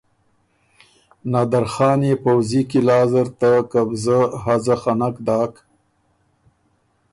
نادرخان 1.31 1.99
يې 2.07 2.15
پؤځي 2.23 2.61
قلعه 2.71 3.05
زر 3.11 3.27
ته 3.39 3.51
قبضه 3.71 4.19
حځه 4.43 4.75
خه 4.81 4.93
نک 4.99 5.15
داک 5.27 5.53